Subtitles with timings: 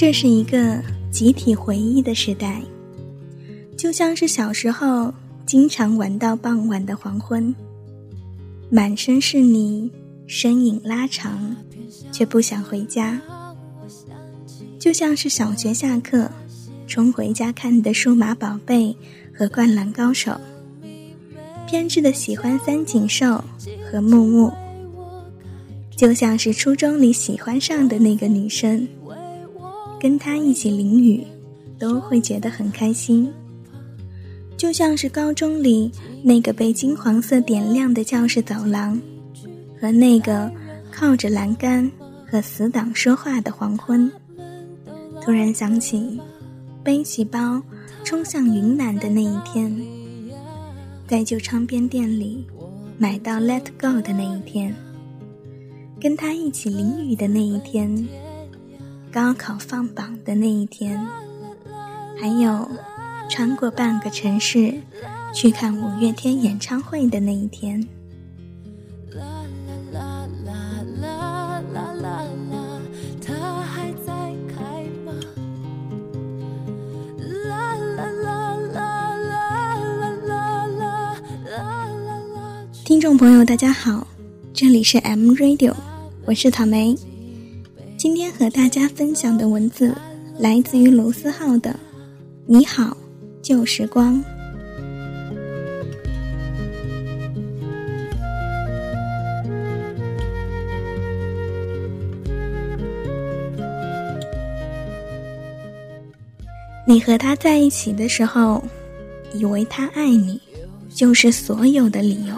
[0.00, 2.62] 这是一个集体回忆的时代，
[3.76, 5.12] 就像是小时候
[5.44, 7.54] 经常玩到傍晚的黄昏，
[8.70, 9.90] 满身是泥，
[10.26, 11.54] 身影拉长，
[12.10, 13.20] 却不想回家。
[14.78, 16.30] 就像是小学下课，
[16.86, 18.96] 冲回家看的《数码宝贝》
[19.38, 20.32] 和《灌篮高手》，
[21.68, 23.44] 偏执的喜欢三井寿
[23.92, 24.50] 和木木。
[25.94, 28.88] 就像是初中里喜欢上的那个女生，
[30.00, 31.22] 跟他一起淋雨，
[31.78, 33.30] 都会觉得很开心。
[34.56, 35.90] 就像是高中里
[36.22, 39.00] 那个被金黄色点亮的教室走廊，
[39.80, 40.50] 和那个
[40.90, 41.90] 靠着栏杆
[42.26, 44.10] 和死党说话的黄昏。
[45.22, 46.18] 突然想起，
[46.82, 47.62] 背起包
[48.02, 49.74] 冲向云南的那一天，
[51.06, 52.46] 在旧唱片店里
[52.96, 54.74] 买到《Let Go》的那一天。
[56.00, 58.08] 跟他一起淋雨的那一天，
[59.12, 61.04] 高考放榜的那一天，
[62.20, 62.70] 还有
[63.28, 64.72] 穿过半个城市
[65.34, 67.84] 去看五月天演唱会的那一天。
[82.84, 84.06] 听众朋友，大家好，
[84.54, 85.74] 这里是 M Radio。
[86.26, 86.94] 我是草莓，
[88.00, 89.94] 今天和大家分享的文字
[90.38, 91.70] 来自于卢思浩的
[92.46, 92.96] 《你好，
[93.42, 94.14] 旧时光》。
[106.86, 108.64] 你和他在一起的时候，
[109.34, 110.40] 以为他爱你，
[110.88, 112.34] 就是所有的理由。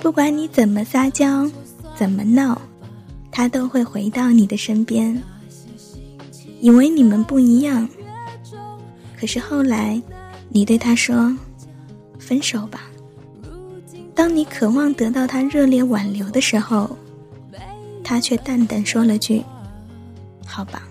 [0.00, 1.48] 不管你怎么撒娇。
[1.96, 2.60] 怎么闹，
[3.36, 5.20] 他都会回到你的身边。
[6.60, 7.86] 以为你们不一样，
[9.18, 10.00] 可是后来，
[10.48, 11.36] 你对他说
[12.16, 12.82] ：“分手吧。”
[14.14, 16.96] 当你渴望得到他热烈挽留的时候，
[18.04, 19.42] 他却淡淡说了句
[20.46, 20.86] ：“好吧。”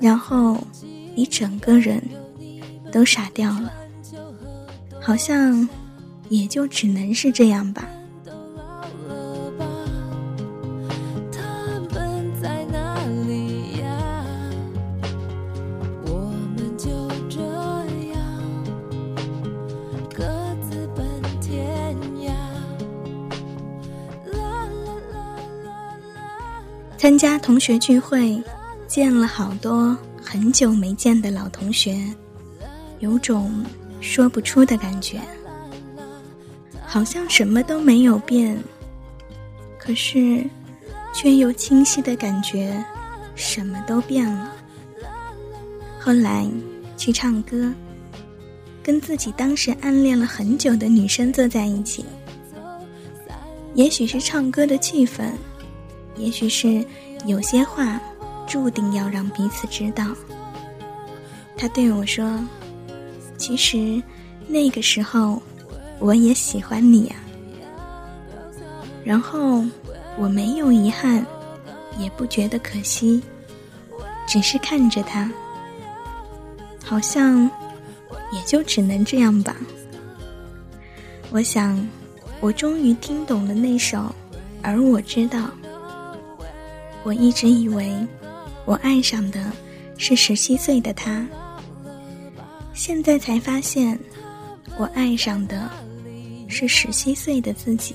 [0.00, 0.58] 然后，
[1.14, 2.02] 你整个人
[2.90, 3.72] 都傻掉了，
[5.00, 5.66] 好像
[6.28, 7.88] 也就只能是这样吧。
[27.04, 28.42] 参加同学聚会，
[28.86, 32.02] 见了好多很久没见的老同学，
[33.00, 33.62] 有种
[34.00, 35.20] 说不出的感觉，
[36.82, 38.58] 好像什么都没有变，
[39.78, 40.42] 可是
[41.12, 42.82] 却又清晰的感觉
[43.34, 44.50] 什么都变了。
[46.00, 46.48] 后来
[46.96, 47.70] 去唱歌，
[48.82, 52.02] 跟自己当时暗恋了很久的女生坐在一起，
[53.74, 55.30] 也许是唱歌的气氛。
[56.16, 56.84] 也许是
[57.26, 58.00] 有些话
[58.46, 60.06] 注定要让彼此知道。
[61.56, 62.38] 他对我说
[63.38, 64.02] ：“其实
[64.46, 65.40] 那个时候
[65.98, 67.16] 我也喜欢你啊。”
[69.04, 69.64] 然后
[70.18, 71.24] 我没有遗憾，
[71.98, 73.22] 也不觉得可惜，
[74.26, 75.30] 只是看着他，
[76.84, 77.50] 好像
[78.32, 79.56] 也就只能这样吧。
[81.30, 81.86] 我想，
[82.40, 83.98] 我终于听懂了那首
[84.62, 85.38] 《而我知道》。
[87.04, 87.94] 我一直以为，
[88.64, 89.52] 我爱上的
[89.98, 91.26] 是十七岁的他，
[92.72, 93.98] 现在才发现，
[94.78, 95.70] 我爱上的
[96.48, 97.94] 是十七岁的自己。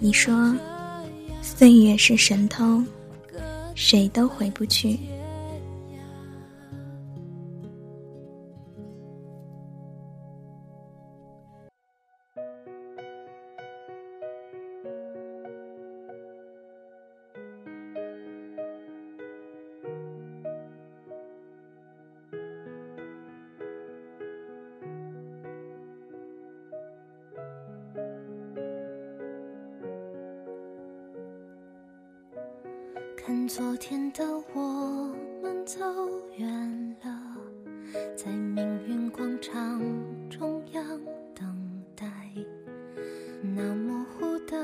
[0.00, 0.56] 你说，
[1.42, 2.82] 岁月是神偷，
[3.74, 4.98] 谁都回不去。
[33.46, 34.24] 昨天的
[34.54, 35.78] 我们走
[36.38, 37.36] 远了，
[38.16, 39.80] 在命运广场
[40.30, 40.82] 中央
[41.34, 42.06] 等待，
[43.42, 44.56] 那模糊的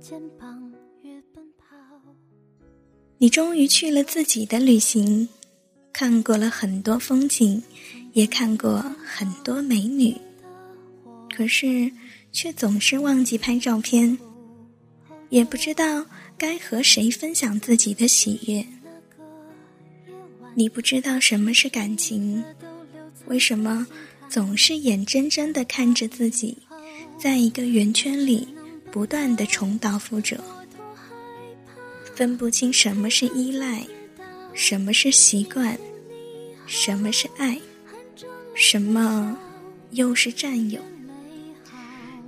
[0.00, 0.72] 肩膀
[1.02, 1.76] 越奔跑。
[3.18, 5.28] 你终于去了自己的旅行，
[5.92, 7.62] 看过了很多风景，
[8.12, 10.16] 也看过很多美女，
[11.34, 11.92] 可是
[12.32, 14.18] 却总是忘记拍照片，
[15.28, 16.04] 也不知道。
[16.40, 18.64] 该和谁分享自己的喜悦？
[20.54, 22.42] 你不知道什么是感情，
[23.26, 23.86] 为什么
[24.26, 26.56] 总是眼睁睁的看着自己，
[27.18, 28.48] 在一个圆圈里
[28.90, 30.42] 不断的重蹈覆辙，
[32.14, 33.86] 分不清什么是依赖，
[34.54, 35.78] 什么是习惯，
[36.66, 37.60] 什么是爱，
[38.54, 39.38] 什么
[39.90, 40.80] 又是占有？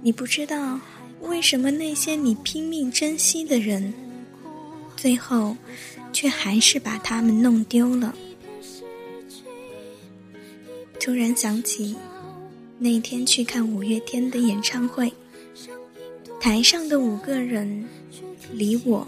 [0.03, 0.79] 你不知道
[1.23, 3.93] 为什么那些你拼命珍惜的人，
[4.97, 5.57] 最后
[6.13, 8.15] 却还是把他们弄丢了。
[11.01, 11.97] 突然想起
[12.79, 15.13] 那天去看五月天的演唱会，
[16.41, 17.89] 台上的五个人
[18.53, 19.07] 离我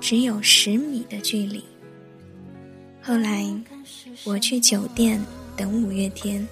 [0.00, 1.64] 只有十米的距离。
[3.02, 3.44] 后来
[4.24, 5.20] 我去酒店
[5.56, 6.46] 等五月天，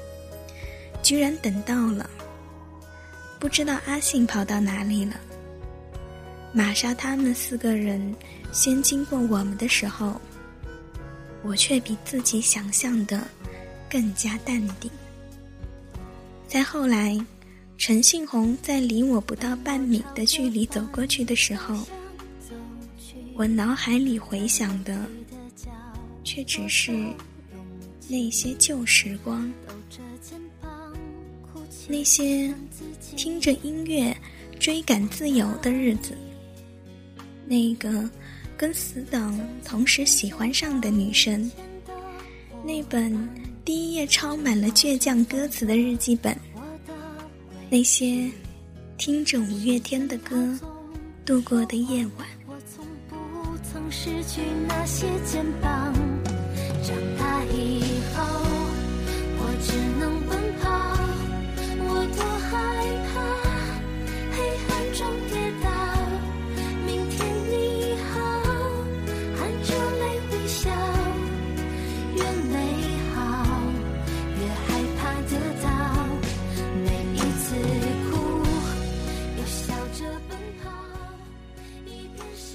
[1.03, 2.09] 居然等到了。
[3.45, 5.21] 不知道阿信跑到哪里了。
[6.51, 8.17] 玛莎他们四个人
[8.53, 10.19] 先经过我们的时候，
[11.43, 13.21] 我却比自己想象的
[13.91, 14.91] 更加淡定。
[16.49, 17.23] 再后来，
[17.77, 21.77] 陈信宏在离我不到半米的距离走过去的时候，
[23.35, 25.07] 我脑海里回想的，
[26.25, 26.93] 却只是
[28.09, 29.53] 那些旧时光。
[31.87, 32.53] 那些
[33.17, 34.17] 听着音乐
[34.59, 36.17] 追赶自由的日子，
[37.47, 38.09] 那个
[38.57, 41.51] 跟死党同时喜欢上的女生，
[42.65, 43.17] 那本
[43.65, 46.37] 第一页抄满了倔强歌词的日记本，
[47.69, 48.31] 那些
[48.97, 50.59] 听着五月天的歌
[51.25, 52.27] 度过的夜晚。
[53.91, 55.93] 失去那些肩膀，
[56.83, 57.24] 长大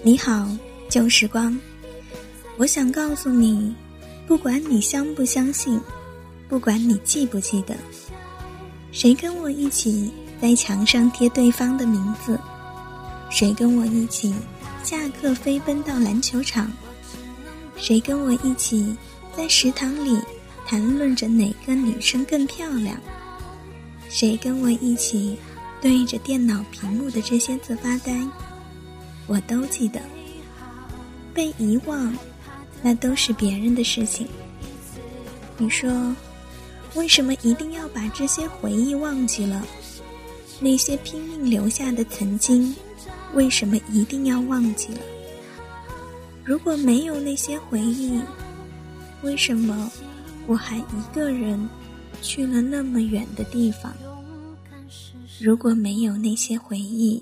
[0.09, 0.49] 你好，
[0.89, 1.55] 旧时光。
[2.57, 3.75] 我想告诉你，
[4.25, 5.79] 不管你相不相信，
[6.47, 7.75] 不管你记不记得，
[8.91, 10.11] 谁跟我一起
[10.41, 12.39] 在墙上贴对方的名字，
[13.29, 14.33] 谁跟我一起
[14.83, 16.71] 下课飞奔到篮球场，
[17.75, 18.95] 谁跟我一起
[19.37, 20.19] 在食堂里
[20.65, 22.99] 谈论着哪个女生更漂亮，
[24.09, 25.37] 谁跟我一起
[25.79, 28.19] 对着电脑屏幕的这些字发呆。
[29.29, 30.01] 我都记得，
[31.35, 32.11] 被遗忘，
[32.81, 34.27] 那都是别人的事情。
[35.55, 36.15] 你说，
[36.95, 39.63] 为什么一定要把这些回忆忘记了？
[40.59, 42.75] 那些拼命留下的曾经，
[43.35, 45.01] 为什么一定要忘记了？
[46.43, 48.19] 如果没有那些回忆，
[49.21, 49.91] 为什么
[50.47, 51.69] 我还一个人
[52.23, 53.93] 去了那么远的地方？
[55.39, 57.21] 如果没有那些回忆，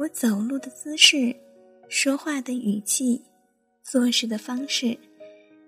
[0.00, 1.36] 我走路的姿势，
[1.90, 3.20] 说话的语气，
[3.82, 4.96] 做事的方式，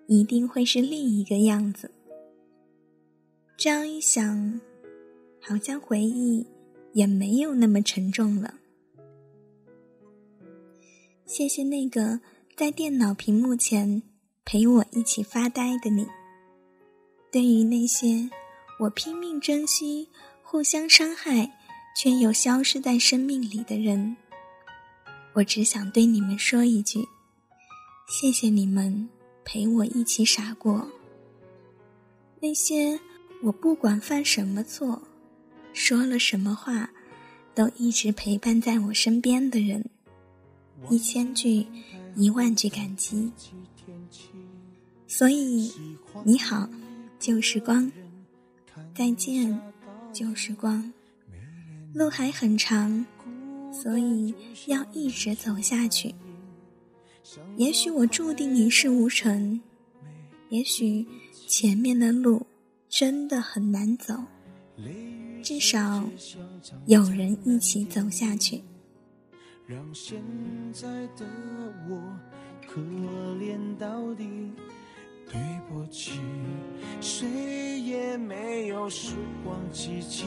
[0.06, 1.90] 一定会是另一个样子。
[3.58, 4.58] 这样一想，
[5.38, 6.46] 好像回忆
[6.94, 8.54] 也没有那么沉重了。
[11.26, 12.18] 谢谢那个
[12.56, 14.02] 在电脑屏幕前
[14.46, 16.06] 陪我一起发呆的你。
[17.30, 18.30] 对于那些
[18.80, 20.08] 我拼命珍惜、
[20.42, 21.52] 互相伤害
[21.94, 24.16] 却又消失在生命里的人。
[25.34, 27.08] 我只想对你们说一句：
[28.06, 29.08] 谢谢你们
[29.44, 30.86] 陪我一起傻过。
[32.40, 32.98] 那些
[33.42, 35.00] 我不管犯什么错，
[35.72, 36.90] 说了什么话，
[37.54, 39.88] 都一直陪伴在我身边的人，
[40.90, 41.66] 一千句、
[42.14, 43.32] 一万句感激。
[45.06, 45.72] 所以，
[46.24, 46.68] 你好，
[47.18, 47.90] 旧时光，
[48.94, 49.60] 再见，
[50.12, 50.92] 旧时光，
[51.94, 53.06] 路还很长。
[53.72, 54.34] 所以
[54.66, 56.14] 要一直走下去。
[57.56, 59.60] 也许我注定一事无成，
[60.50, 61.06] 也许
[61.46, 62.46] 前面的路
[62.88, 64.14] 真的很难走，
[65.42, 66.04] 至少
[66.86, 68.62] 有人一起走下去。
[69.66, 70.22] 让现
[70.72, 71.24] 在的
[71.88, 72.02] 我
[72.68, 72.80] 可
[73.40, 74.26] 怜到底，
[75.30, 76.20] 对不起，
[77.00, 80.26] 谁也没有时光机器。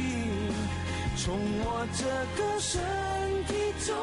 [1.23, 2.03] 从我这
[2.35, 2.81] 个身
[3.45, 3.53] 体
[3.85, 3.93] 中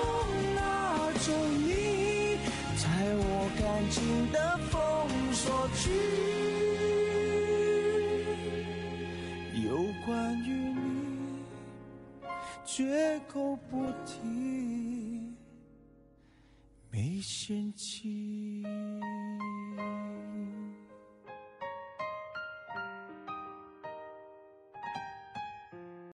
[0.55, 1.33] 拿走
[1.67, 2.39] 你，
[2.77, 3.99] 在我感情
[4.31, 4.39] 的
[4.71, 4.79] 封
[5.33, 5.91] 锁区，
[9.67, 9.67] 有
[10.07, 11.43] 关于你，
[12.65, 15.35] 绝口不提，
[16.93, 18.63] 没嫌弃。